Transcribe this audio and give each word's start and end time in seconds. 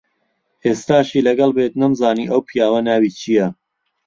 ئێستاشی 0.65 1.25
لەگەڵ 1.27 1.49
بێت 1.57 1.73
نەمزانی 1.81 2.29
ئەو 2.31 2.41
پیاوە 2.49 2.79
ناوی 2.87 3.15
چییە. 3.19 3.47